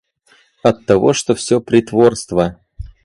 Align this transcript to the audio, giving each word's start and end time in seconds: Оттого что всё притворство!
Оттого 0.63 1.13
что 1.13 1.35
всё 1.35 1.61
притворство! 1.61 2.57